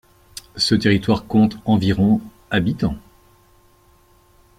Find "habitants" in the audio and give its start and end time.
2.49-2.97